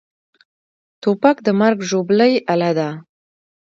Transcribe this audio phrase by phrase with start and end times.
[1.01, 2.89] توپک د مرګ ژوبلې اله ده.